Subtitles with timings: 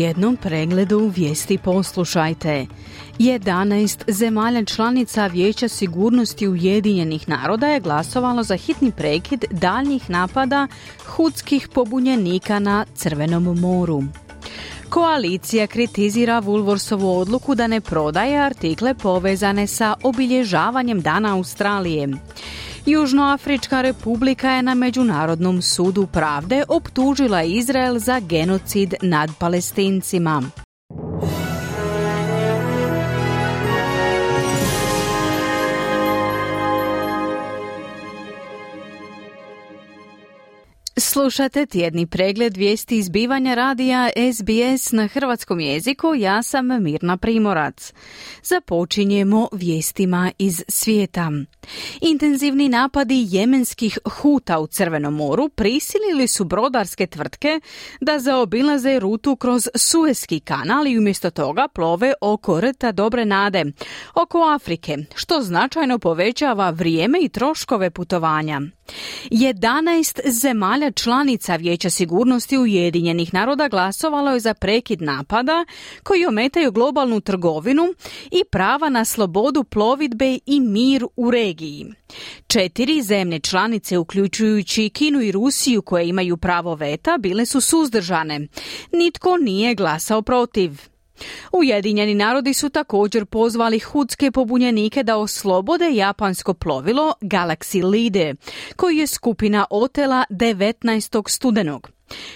[0.00, 2.66] Tjednom pregledu vijesti poslušajte.
[3.18, 10.66] 11 zemalja članica Vijeća sigurnosti Ujedinjenih naroda je glasovalo za hitni prekid daljnjih napada
[11.06, 14.02] hudskih pobunjenika na Crvenom moru.
[14.90, 22.08] Koalicija kritizira Vulvorsovu odluku da ne prodaje artikle povezane sa obilježavanjem Dana Australije.
[22.86, 30.42] Južnoafrička republika je na Međunarodnom sudu pravde optužila Izrael za genocid nad palestincima.
[41.12, 46.14] Slušate tjedni pregled vijesti izbivanja radija SBS na hrvatskom jeziku.
[46.14, 47.92] Ja sam Mirna Primorac.
[48.42, 51.30] Započinjemo vijestima iz svijeta.
[52.00, 57.60] Intenzivni napadi jemenskih huta u Crvenom moru prisilili su brodarske tvrtke
[58.00, 63.64] da zaobilaze rutu kroz Suezki kanal i umjesto toga plove oko rta Dobre Nade,
[64.14, 68.60] oko Afrike, što značajno povećava vrijeme i troškove putovanja.
[69.30, 75.64] 11 zemalja članica Vijeća sigurnosti Ujedinjenih naroda glasovalo je za prekid napada
[76.02, 77.94] koji ometaju globalnu trgovinu
[78.30, 81.86] i prava na slobodu plovidbe i mir u regiji.
[82.46, 88.48] Četiri zemlje članice, uključujući Kinu i Rusiju koje imaju pravo veta, bile su suzdržane.
[88.92, 90.70] Nitko nije glasao protiv.
[91.52, 98.34] Ujedinjeni narodi su također pozvali hudske pobunjenike da oslobode japansko plovilo Galaxy Lide,
[98.76, 101.30] koji je skupina otela 19.
[101.30, 101.90] studenog.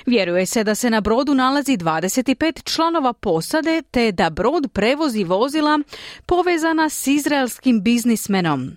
[0.06, 5.78] Vjeruje se da se na brodu nalazi 25 članova posade te da brod prevozi vozila
[6.26, 8.76] povezana s izraelskim biznismenom.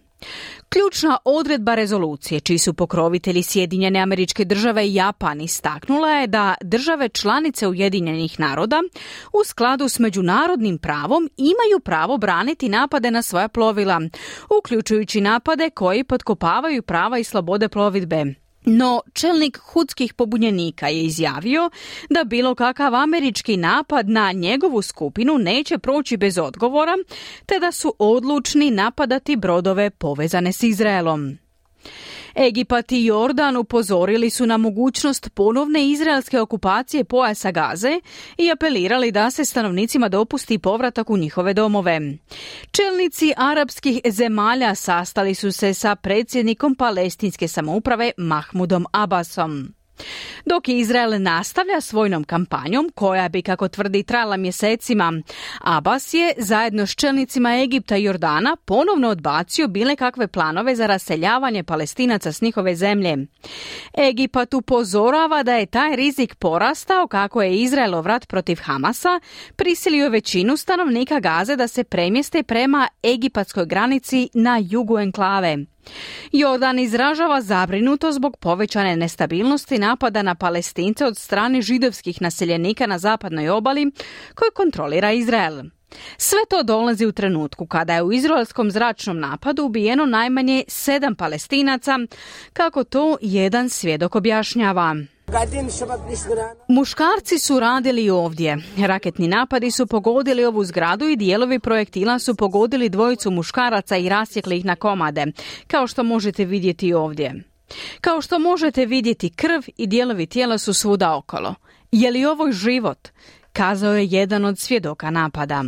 [0.70, 7.10] Ključna odredba rezolucije, čiji su pokrovitelji Sjedinjene američke države i Japan istaknula je da države
[7.10, 8.84] članice Ujedinjenih naroda
[9.34, 14.02] u skladu s međunarodnim pravom imaju pravo braniti napade na svoja plovila,
[14.60, 18.47] uključujući napade koji potkopavaju prava i slobode plovidbe.
[18.66, 21.70] No, čelnik hudskih pobunjenika je izjavio
[22.10, 26.94] da bilo kakav američki napad na njegovu skupinu neće proći bez odgovora,
[27.46, 31.38] te da su odlučni napadati brodove povezane s Izraelom.
[32.40, 38.00] Egipat i Jordan upozorili su na mogućnost ponovne izraelske okupacije pojasa Gaze
[38.38, 42.02] i apelirali da se stanovnicima dopusti povratak u njihove domove.
[42.72, 49.74] Čelnici arapskih zemalja sastali su se sa predsjednikom palestinske samouprave Mahmudom Abbasom.
[50.50, 55.14] Dok Izrael nastavlja svojnom kampanjom, koja bi, kako tvrdi, trajala mjesecima,
[55.62, 61.64] Abbas je zajedno s čelnicima Egipta i Jordana ponovno odbacio bile kakve planove za raseljavanje
[61.64, 63.18] palestinaca s njihove zemlje.
[64.10, 69.20] Egipat upozorava da je taj rizik porastao kako je Izraelov rat protiv Hamasa
[69.56, 75.58] prisilio većinu stanovnika Gaze da se premjeste prema egipatskoj granici na jugu enklave.
[76.32, 83.50] Jordan izražava zabrinuto zbog povećane nestabilnosti napada na palestince od strane židovskih naseljenika na zapadnoj
[83.50, 83.92] obali
[84.36, 85.64] koju kontrolira Izrael.
[86.18, 92.00] Sve to dolazi u trenutku kada je u izraelskom zračnom napadu ubijeno najmanje sedam palestinaca,
[92.54, 94.96] kako to jedan svjedok objašnjava.
[96.68, 98.58] Muškarci su radili ovdje.
[98.78, 104.58] Raketni napadi su pogodili ovu zgradu i dijelovi projektila su pogodili dvojicu muškaraca i rasjekli
[104.58, 105.26] ih na komade,
[105.68, 107.44] kao što možete vidjeti ovdje.
[108.02, 111.56] Kao što možete vidjeti krv i dijelovi tijela su svuda okolo.
[111.92, 113.08] Je li ovo život?
[113.54, 115.64] Kazao je jedan od svjedoka napada.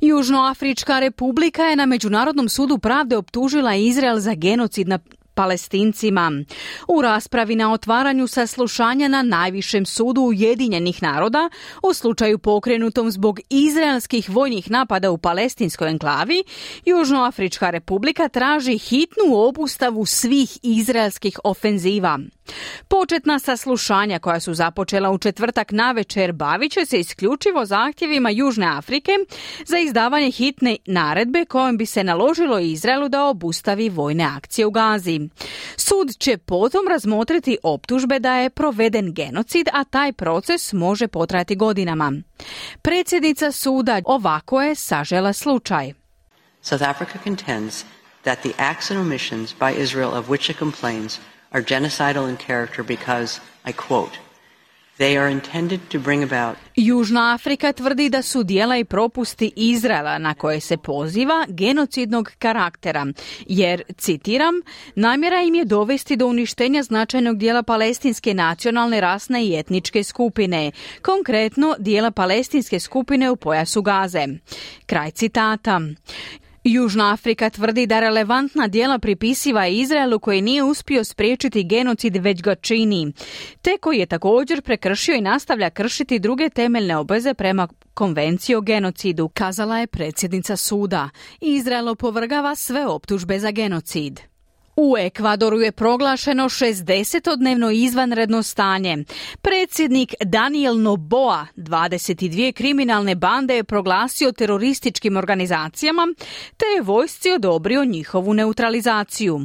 [0.00, 4.88] Južnoafrička republika je na Međunarodnom sudu pravde optužila Izrael za genocid
[5.36, 6.32] palestincima.
[6.88, 11.50] U raspravi na otvaranju saslušanja na najvišem sudu Ujedinjenih naroda
[11.82, 16.44] u slučaju pokrenutom zbog izraelskih vojnih napada u palestinskoj enklavi,
[16.84, 22.18] Južnoafrička republika traži hitnu obustavu svih izraelskih ofenziva.
[22.88, 29.12] Početna saslušanja koja su započela u četvrtak navečer bavit će se isključivo zahtjevima Južne Afrike
[29.64, 35.25] za izdavanje hitne naredbe kojom bi se naložilo Izraelu da obustavi vojne akcije u Gazi.
[35.76, 42.12] Sud će potom razmotriti optužbe da je proveden genocid, a taj proces može potrajati godinama.
[42.82, 45.92] Predsjednica suda ovako je sažela slučaj.
[46.62, 47.84] South Africa contends
[48.22, 51.18] that the acts and omissions by Israel of which it complains
[51.50, 54.25] are genocidal in character because, I quote,
[54.98, 56.56] They are intended to bring about...
[56.76, 63.06] Južna Afrika tvrdi da su dijela i propusti Izraela na koje se poziva genocidnog karaktera,
[63.46, 64.54] jer, citiram,
[64.94, 70.72] namjera im je dovesti do uništenja značajnog dijela palestinske nacionalne, rasne i etničke skupine,
[71.02, 74.26] konkretno dijela palestinske skupine u pojasu Gaze.
[74.86, 75.80] Kraj citata.
[76.68, 82.54] Južna Afrika tvrdi da relevantna dijela pripisiva Izraelu koji nije uspio spriječiti genocid već ga
[82.54, 83.12] čini,
[83.62, 89.28] te koji je također prekršio i nastavlja kršiti druge temeljne obveze prema konvenciji o genocidu,
[89.28, 91.10] kazala je predsjednica suda.
[91.40, 94.20] Izrael opovrgava sve optužbe za genocid.
[94.78, 99.04] U Ekvadoru je proglašeno 60-dnevno izvanredno stanje.
[99.42, 106.06] Predsjednik Daniel Noboa 22 kriminalne bande je proglasio terorističkim organizacijama
[106.56, 109.40] te je vojsci odobrio njihovu neutralizaciju.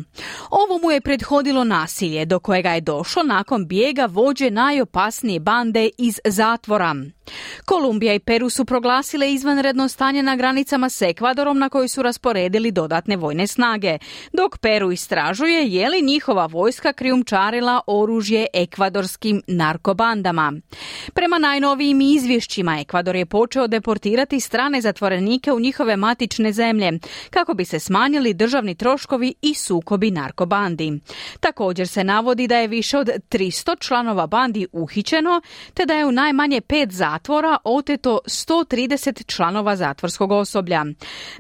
[0.50, 6.19] Ovo mu je prethodilo nasilje do kojega je došlo nakon bijega vođe najopasnije bande iz
[6.25, 6.95] zatvora.
[7.66, 12.72] Kolumbija i Peru su proglasile izvanredno stanje na granicama s Ekvadorom na koji su rasporedili
[12.72, 13.98] dodatne vojne snage,
[14.34, 15.21] dok Peru istražuje
[15.68, 20.54] je li njihova vojska krijumčarila oružje ekvadorskim narkobandama.
[21.14, 27.66] Prema najnovijim izvješćima Ekvador je počeo deportirati strane zatvorenike u njihove matične zemlje kako bi
[27.66, 31.00] se smanjili državni troškovi i sukobi narkobandi.
[31.40, 35.42] Također se navodi da je više od 300 članova bandi uhićeno
[35.74, 40.86] te da je u najmanje pet zatvora oteto 130 članova zatvorskog osoblja.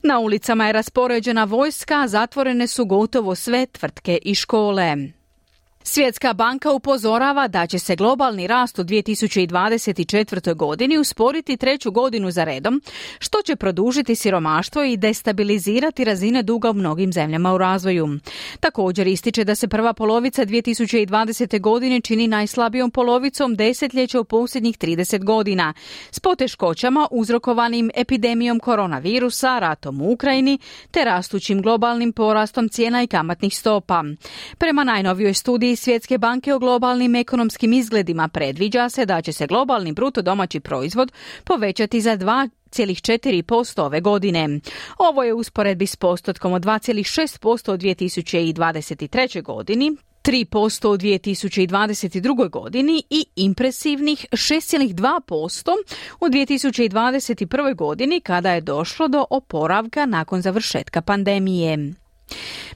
[0.03, 4.97] Na ulicama je raspoređena vojska, zatvorene su gotovo sve tvrtke i škole.
[5.83, 10.55] Svjetska banka upozorava da će se globalni rast u 2024.
[10.55, 12.81] godini usporiti treću godinu za redom,
[13.19, 18.19] što će produžiti siromaštvo i destabilizirati razine duga u mnogim zemljama u razvoju.
[18.59, 21.61] Također ističe da se prva polovica 2020.
[21.61, 25.73] godine čini najslabijom polovicom desetljeća u posljednjih 30 godina,
[26.11, 30.59] s poteškoćama uzrokovanim epidemijom koronavirusa, ratom u Ukrajini
[30.91, 34.03] te rastućim globalnim porastom cijena i kamatnih stopa.
[34.57, 39.91] Prema najnovijoj studiji Svjetske banke o globalnim ekonomskim izgledima predviđa se da će se globalni
[39.93, 41.11] bruto domaći proizvod
[41.43, 44.59] povećati za 2,4% ove godine.
[44.97, 49.41] Ovo je usporedbi s postotkom od 2,6% u 2023.
[49.43, 52.49] godini, 3% u 2022.
[52.49, 55.69] godini i impresivnih 6,2%
[56.21, 57.75] u 2021.
[57.75, 61.93] godini kada je došlo do oporavka nakon završetka pandemije.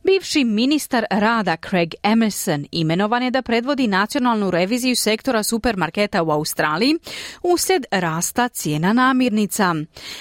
[0.04, 6.96] Bivši ministar rada Craig Emerson imenovan je da predvodi nacionalnu reviziju sektora supermarketa u Australiji
[7.44, 9.76] uslijed rasta cijena namirnica.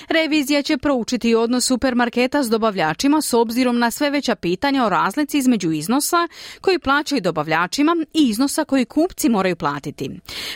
[0.08, 5.38] Revizija će proučiti odnos supermarketa s dobavljačima s obzirom na sve veća pitanja o razlici
[5.38, 6.28] između iznosa
[6.60, 10.10] koji plaćaju dobavljačima i iznosa koji kupci moraju platiti.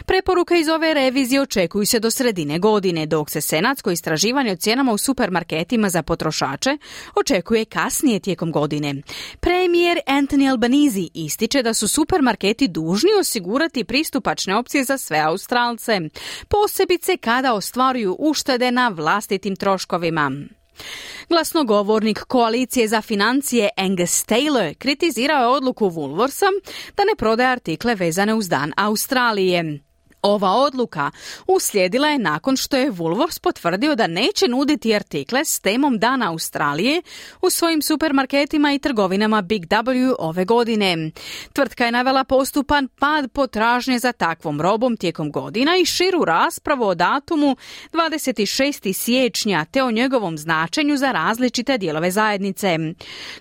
[0.06, 4.92] Preporuke iz ove revizije očekuju se do sredine godine, dok se senatsko istraživanje o cijenama
[4.92, 6.78] u supermarketima za potrošače
[7.16, 8.67] očekuje kasnije tijekom godine.
[9.40, 16.00] Premijer Anthony Albanese ističe da su supermarketi dužni osigurati pristupačne opcije za sve Australce,
[16.48, 20.32] posebice kada ostvaruju uštede na vlastitim troškovima.
[21.28, 26.46] Glasnogovornik koalicije za financije Angus Taylor kritizirao je odluku Woolworthsa
[26.96, 29.87] da ne prodaje artikle vezane uz dan Australije.
[30.22, 31.10] Ova odluka
[31.46, 37.02] uslijedila je nakon što je Woolworths potvrdio da neće nuditi artikle s temom Dana Australije
[37.42, 41.10] u svojim supermarketima i trgovinama Big W ove godine.
[41.52, 46.94] Tvrtka je navela postupan pad potražnje za takvom robom tijekom godina i širu raspravu o
[46.94, 47.56] datumu
[47.92, 48.92] 26.
[48.92, 52.78] siječnja te o njegovom značenju za različite dijelove zajednice.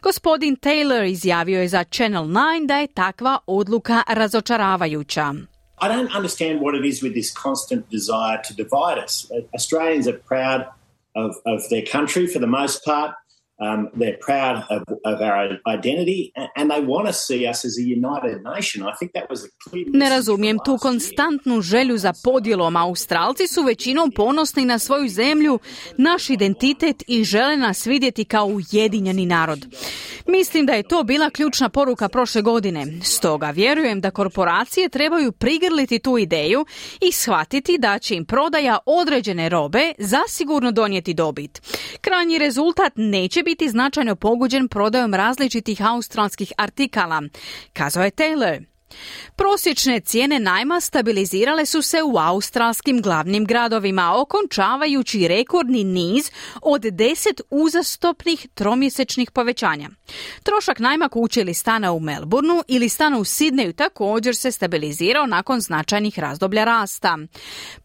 [0.01, 5.56] Gospodin Taylor izjavio je za Channel 9 da je takva odluka razočaravajuća.
[5.79, 9.31] I don't understand what it is with this constant desire to divide us.
[9.53, 10.67] Australians are proud
[11.15, 13.15] of, of their country for the most part.
[13.59, 17.81] Um, they're proud of, of our identity and they want to see us as a
[17.81, 18.83] united nation.
[18.83, 22.75] I think that was a clear Ne razumijem tu konstantnu želju za podjelom.
[22.75, 25.59] Australci su većinom ponosni na svoju zemlju,
[25.97, 29.65] naš identitet i žele nas vidjeti kao ujedinjeni narod.
[30.27, 32.85] Mislim da je to bila ključna poruka prošle godine.
[33.03, 36.65] Stoga vjerujem da korporacije trebaju prigrliti tu ideju
[37.01, 41.61] i shvatiti da će im prodaja određene robe zasigurno donijeti dobit.
[42.01, 47.21] Krajnji rezultat neće biti značajno poguđen prodajom različitih australskih artikala,
[47.73, 48.76] kazao je Taylor.
[49.35, 57.41] Prosječne cijene najma stabilizirale su se u australskim glavnim gradovima, okončavajući rekordni niz od deset
[57.49, 59.89] uzastopnih tromjesečnih povećanja.
[60.43, 65.61] Trošak najma kuće ili stana u Melbourneu ili stana u Sidneju također se stabilizirao nakon
[65.61, 67.17] značajnih razdoblja rasta.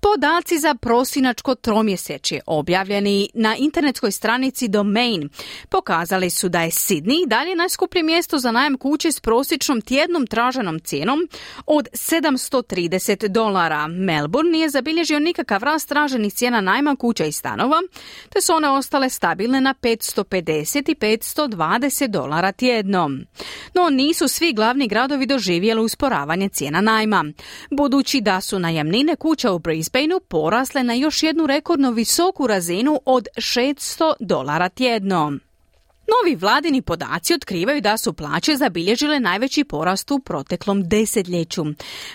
[0.01, 5.29] Podaci za prosinačko tromjesečje objavljeni na internetskoj stranici Domain
[5.69, 10.81] pokazali su da je Sydney dalje najskuplje mjesto za najam kuće s prosječnom tjednom traženom
[10.93, 11.29] cijenom
[11.67, 13.87] od 730 dolara.
[13.87, 17.81] Melbourne nije zabilježio nikakav rast traženih cijena najma kuća i stanova,
[18.29, 23.11] te su one ostale stabilne na 550 i 520 dolara tjedno.
[23.75, 27.25] No nisu svi glavni gradovi doživjeli usporavanje cijena najma,
[27.71, 33.27] budući da su najamnine kuća u Brisbaneu porasle na još jednu rekordno visoku razinu od
[33.37, 35.39] 600 dolara tjedno.
[36.07, 41.65] Novi vladini podaci otkrivaju da su plaće zabilježile najveći porast u proteklom desetljeću.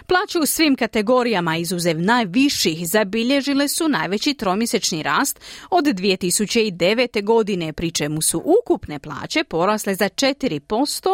[0.08, 5.40] Plaće u svim kategorijama izuzev najviših zabilježile su najveći tromjesečni rast
[5.70, 7.24] od 2009.
[7.24, 11.08] godine, pri čemu su ukupne plaće porasle za 4%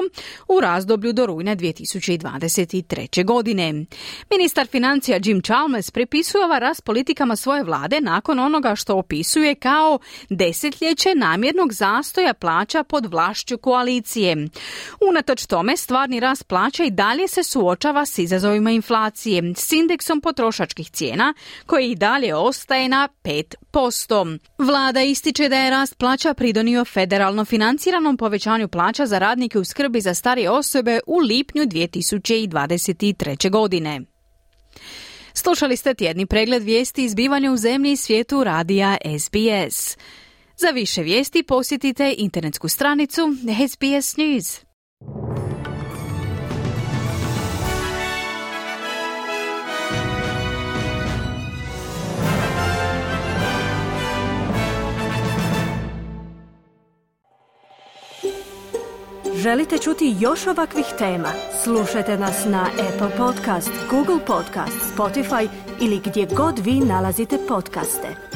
[0.47, 3.25] u razdoblju do rujna 2023.
[3.25, 3.85] godine.
[4.31, 9.99] Ministar financija Jim Chalmers pripisuje ova rast politikama svoje vlade nakon onoga što opisuje kao
[10.29, 14.47] desetljeće namjernog zastoja plaća plaća pod vlašću koalicije.
[15.09, 20.91] Unatoč tome, stvarni rast plaća i dalje se suočava s izazovima inflacije, s indeksom potrošačkih
[20.91, 21.33] cijena,
[21.65, 24.39] koji i dalje ostaje na 5%.
[24.57, 30.01] Vlada ističe da je rast plaća pridonio federalno financiranom povećanju plaća za radnike u skrbi
[30.01, 33.49] za starije osobe u lipnju 2023.
[33.49, 34.01] godine.
[35.33, 39.97] Slušali ste tjedni pregled vijesti izbivanja u zemlji i svijetu radija SBS.
[40.57, 43.21] Za više vijesti posjetite internetsku stranicu
[43.69, 44.63] SBS News.
[59.35, 61.29] Želite čuti još ovakvih tema?
[61.63, 65.47] Slušajte nas na Apple Podcast, Google Podcast, Spotify
[65.81, 68.32] ili gdje god vi nalazite podcaste.